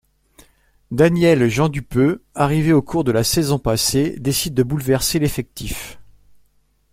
Daniel 0.89 1.47
Jeandupeux, 1.47 2.23
arrivé 2.33 2.73
au 2.73 2.81
cours 2.81 3.03
de 3.03 3.11
la 3.11 3.23
saison 3.23 3.59
passée, 3.59 4.15
décide 4.17 4.55
de 4.55 4.63
bouleverser 4.63 5.19
l'effectif. 5.19 5.99